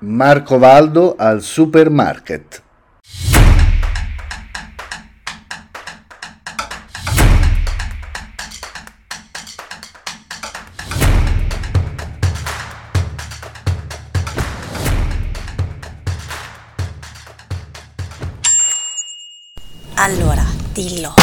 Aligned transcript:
Marco 0.00 0.58
Valdo 0.58 1.14
al 1.16 1.42
supermarket. 1.42 2.62
Allora, 19.96 20.44
dillo. 20.72 21.14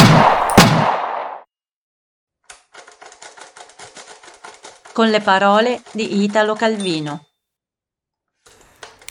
Con 4.92 5.08
le 5.08 5.20
parole 5.20 5.82
di 5.92 6.24
Italo 6.24 6.54
Calvino. 6.54 7.31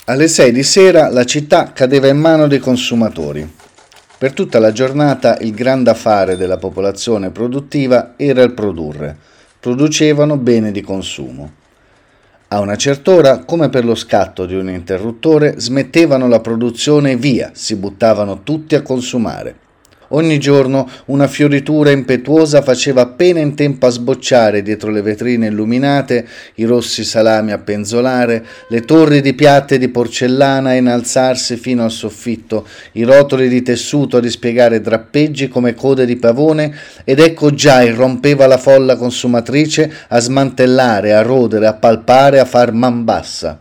Alle 0.05 0.27
sei 0.27 0.51
di 0.51 0.63
sera 0.63 1.09
la 1.09 1.25
città 1.25 1.73
cadeva 1.73 2.07
in 2.07 2.17
mano 2.17 2.47
dei 2.47 2.57
consumatori. 2.57 3.47
Per 4.17 4.33
tutta 4.33 4.57
la 4.57 4.71
giornata 4.71 5.37
il 5.41 5.53
grande 5.53 5.91
affare 5.91 6.35
della 6.35 6.57
popolazione 6.57 7.29
produttiva 7.29 8.13
era 8.17 8.41
il 8.41 8.53
produrre. 8.53 9.15
Producevano 9.59 10.37
bene 10.37 10.71
di 10.71 10.81
consumo. 10.81 11.51
A 12.47 12.59
una 12.59 12.75
certa 12.77 13.11
ora, 13.11 13.43
come 13.45 13.69
per 13.69 13.85
lo 13.85 13.93
scatto 13.93 14.47
di 14.47 14.55
un 14.55 14.71
interruttore, 14.71 15.59
smettevano 15.59 16.27
la 16.27 16.39
produzione 16.39 17.11
e 17.11 17.15
via, 17.15 17.51
si 17.53 17.75
buttavano 17.75 18.41
tutti 18.41 18.73
a 18.73 18.81
consumare. 18.81 19.55
Ogni 20.13 20.39
giorno 20.39 20.89
una 21.05 21.27
fioritura 21.27 21.91
impetuosa 21.91 22.61
faceva 22.61 23.01
appena 23.01 23.39
in 23.39 23.55
tempo 23.55 23.85
a 23.85 23.89
sbocciare 23.89 24.61
dietro 24.61 24.91
le 24.91 25.01
vetrine 25.01 25.47
illuminate 25.47 26.27
i 26.55 26.65
rossi 26.65 27.05
salami 27.05 27.53
a 27.53 27.59
penzolare, 27.59 28.45
le 28.67 28.81
torri 28.81 29.21
di 29.21 29.33
piatte 29.33 29.77
di 29.77 29.87
porcellana 29.87 30.71
a 30.71 30.73
innalzarsi 30.75 31.55
fino 31.55 31.85
al 31.85 31.91
soffitto, 31.91 32.67
i 32.93 33.03
rotoli 33.03 33.47
di 33.47 33.61
tessuto 33.61 34.17
a 34.17 34.21
dispiegare 34.21 34.81
drappeggi 34.81 35.47
come 35.47 35.75
code 35.75 36.05
di 36.05 36.17
pavone 36.17 36.75
ed 37.05 37.19
ecco 37.19 37.53
già 37.53 37.81
irrompeva 37.81 38.47
la 38.47 38.57
folla 38.57 38.97
consumatrice 38.97 39.91
a 40.09 40.19
smantellare, 40.19 41.13
a 41.13 41.21
rodere, 41.21 41.67
a 41.67 41.73
palpare, 41.73 42.39
a 42.39 42.45
far 42.45 42.73
man 42.73 43.05
bassa. 43.05 43.59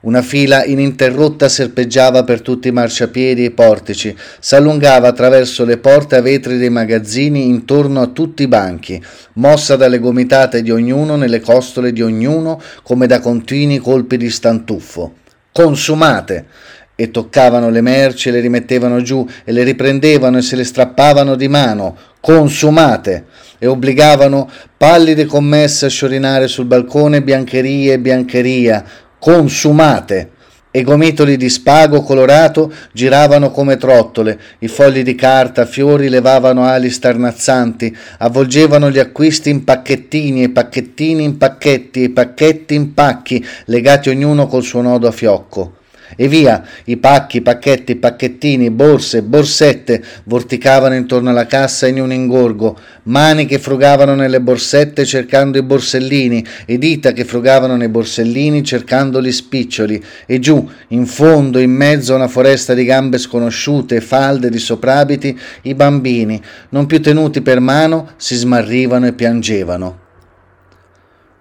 Una 0.00 0.22
fila 0.22 0.64
ininterrotta 0.64 1.48
serpeggiava 1.48 2.22
per 2.22 2.40
tutti 2.40 2.68
i 2.68 2.72
marciapiedi 2.72 3.42
e 3.42 3.46
i 3.46 3.50
portici, 3.50 4.16
s'allungava 4.38 5.08
attraverso 5.08 5.64
le 5.64 5.78
porte 5.78 6.14
a 6.14 6.20
vetri 6.20 6.56
dei 6.56 6.70
magazzini 6.70 7.48
intorno 7.48 8.00
a 8.00 8.06
tutti 8.06 8.44
i 8.44 8.46
banchi, 8.46 9.02
mossa 9.34 9.74
dalle 9.74 9.98
gomitate 9.98 10.62
di 10.62 10.70
ognuno 10.70 11.16
nelle 11.16 11.40
costole 11.40 11.92
di 11.92 12.00
ognuno 12.00 12.60
come 12.84 13.08
da 13.08 13.18
continui 13.18 13.78
colpi 13.78 14.16
di 14.16 14.30
stantuffo. 14.30 15.14
Consumate! 15.50 16.46
E 16.94 17.10
toccavano 17.10 17.68
le 17.68 17.80
merci 17.80 18.30
le 18.30 18.40
rimettevano 18.40 19.02
giù 19.02 19.26
e 19.44 19.50
le 19.50 19.64
riprendevano 19.64 20.38
e 20.38 20.42
se 20.42 20.54
le 20.54 20.64
strappavano 20.64 21.34
di 21.34 21.48
mano. 21.48 21.96
Consumate! 22.20 23.24
e 23.58 23.66
obbligavano 23.66 24.48
pallide 24.76 25.26
commesse 25.26 25.86
a 25.86 25.88
sciorinare 25.88 26.46
sul 26.46 26.66
balcone 26.66 27.22
biancheria 27.22 27.94
e 27.94 27.98
biancheria, 27.98 28.84
consumate 29.18 30.30
e 30.70 30.82
gomitoli 30.82 31.36
di 31.36 31.48
spago 31.48 32.02
colorato 32.02 32.72
giravano 32.92 33.50
come 33.50 33.76
trottole, 33.76 34.38
i 34.58 34.68
fogli 34.68 35.02
di 35.02 35.14
carta, 35.14 35.64
fiori 35.64 36.08
levavano 36.08 36.64
ali 36.64 36.90
starnazzanti, 36.90 37.96
avvolgevano 38.18 38.90
gli 38.90 38.98
acquisti 38.98 39.48
in 39.50 39.64
pacchettini 39.64 40.42
e 40.42 40.50
pacchettini 40.50 41.24
in 41.24 41.36
pacchetti 41.38 42.04
e 42.04 42.10
pacchetti 42.10 42.74
in 42.74 42.92
pacchi, 42.92 43.44
legati 43.64 44.10
ognuno 44.10 44.46
col 44.46 44.62
suo 44.62 44.82
nodo 44.82 45.08
a 45.08 45.12
fiocco. 45.12 45.77
E 46.16 46.28
via, 46.28 46.64
i 46.84 46.96
pacchi, 46.96 47.42
pacchetti, 47.42 47.96
pacchettini, 47.96 48.70
borse, 48.70 49.22
borsette 49.22 50.02
vorticavano 50.24 50.94
intorno 50.94 51.30
alla 51.30 51.46
cassa 51.46 51.86
in 51.86 52.00
un 52.00 52.12
ingorgo, 52.12 52.78
mani 53.04 53.46
che 53.46 53.58
frugavano 53.58 54.14
nelle 54.14 54.40
borsette 54.40 55.04
cercando 55.04 55.58
i 55.58 55.62
borsellini 55.62 56.44
e 56.64 56.78
dita 56.78 57.12
che 57.12 57.24
frugavano 57.24 57.76
nei 57.76 57.88
borsellini 57.88 58.62
cercando 58.62 59.20
gli 59.20 59.32
spiccioli 59.32 60.02
e 60.26 60.38
giù, 60.38 60.68
in 60.88 61.06
fondo, 61.06 61.58
in 61.58 61.70
mezzo 61.70 62.12
a 62.12 62.16
una 62.16 62.28
foresta 62.28 62.74
di 62.74 62.84
gambe 62.84 63.18
sconosciute, 63.18 64.00
falde 64.00 64.50
di 64.50 64.58
soprabiti, 64.58 65.38
i 65.62 65.74
bambini, 65.74 66.40
non 66.70 66.86
più 66.86 67.00
tenuti 67.00 67.42
per 67.42 67.60
mano, 67.60 68.12
si 68.16 68.34
smarrivano 68.34 69.06
e 69.06 69.12
piangevano. 69.12 70.06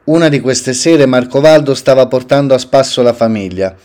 Una 0.06 0.30
di 0.30 0.40
queste 0.40 0.72
sere 0.74 1.06
Marcovaldo 1.06 1.74
stava 1.74 2.08
portando 2.08 2.54
a 2.54 2.58
spasso 2.58 3.02
la 3.02 3.12
famiglia 3.12 3.76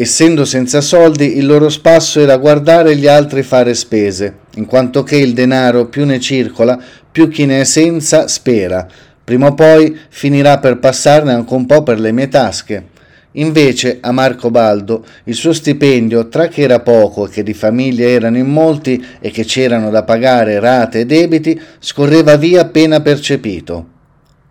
Essendo 0.00 0.44
senza 0.44 0.80
soldi, 0.80 1.38
il 1.38 1.46
loro 1.46 1.68
spasso 1.68 2.20
era 2.20 2.36
guardare 2.36 2.94
gli 2.94 3.08
altri 3.08 3.42
fare 3.42 3.74
spese, 3.74 4.36
in 4.54 4.64
quanto 4.64 5.02
che 5.02 5.16
il 5.16 5.32
denaro 5.32 5.88
più 5.88 6.04
ne 6.04 6.20
circola, 6.20 6.80
più 7.10 7.28
chi 7.28 7.46
ne 7.46 7.62
è 7.62 7.64
senza 7.64 8.28
spera. 8.28 8.86
Prima 9.24 9.48
o 9.48 9.54
poi 9.54 9.98
finirà 10.08 10.58
per 10.58 10.78
passarne 10.78 11.32
anche 11.32 11.52
un 11.52 11.66
po' 11.66 11.82
per 11.82 11.98
le 11.98 12.12
mie 12.12 12.28
tasche. 12.28 12.86
Invece 13.32 13.98
a 14.00 14.12
Marco 14.12 14.52
Baldo 14.52 15.04
il 15.24 15.34
suo 15.34 15.52
stipendio, 15.52 16.28
tra 16.28 16.46
che 16.46 16.62
era 16.62 16.78
poco 16.78 17.26
e 17.26 17.30
che 17.30 17.42
di 17.42 17.52
famiglia 17.52 18.06
erano 18.06 18.38
in 18.38 18.46
molti 18.46 19.04
e 19.18 19.32
che 19.32 19.42
c'erano 19.42 19.90
da 19.90 20.04
pagare 20.04 20.60
rate 20.60 21.00
e 21.00 21.06
debiti, 21.06 21.60
scorreva 21.80 22.36
via 22.36 22.60
appena 22.60 23.00
percepito. 23.00 23.88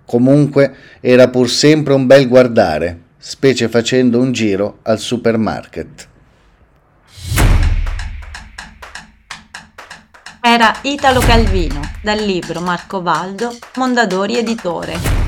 Comunque 0.05 0.73
era 0.99 1.29
pur 1.29 1.49
sempre 1.49 1.93
un 1.93 2.05
bel 2.05 2.27
guardare 2.27 3.05
specie 3.17 3.67
facendo 3.67 4.19
un 4.19 4.31
giro 4.31 4.79
al 4.83 4.99
supermarket. 4.99 6.07
Era 10.41 10.77
Italo 10.83 11.19
Calvino, 11.19 11.81
dal 12.01 12.19
libro 12.23 12.61
Marco 12.61 13.01
Valdo, 13.01 13.53
Mondadori 13.75 14.37
Editore. 14.37 15.26